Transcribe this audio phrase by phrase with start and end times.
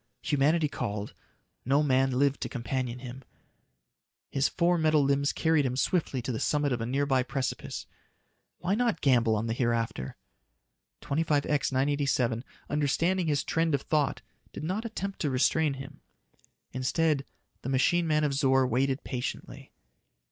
[0.23, 1.13] Humanity called;
[1.63, 3.23] no man lived to companion him.
[4.31, 7.85] His four metal limbs carried him swiftly to the summit of a nearby precipice.
[8.57, 10.17] Why not gamble on the hereafter?
[11.03, 16.01] 25X 987, understanding his trend of thought, did not attempt to restrain him.
[16.71, 17.23] Instead,
[17.61, 19.71] the machine man of Zor waited patiently.